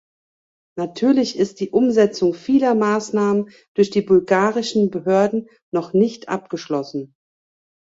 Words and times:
Natürlich 0.79 1.37
ist 1.37 1.59
die 1.59 1.69
Umsetzung 1.69 2.33
vieler 2.33 2.73
Maßnahmen 2.73 3.51
durch 3.75 3.91
die 3.91 4.01
bulgarischen 4.01 4.89
Behörden 4.89 5.47
noch 5.71 5.93
nicht 5.93 6.27
abgeschlossen. 6.27 7.13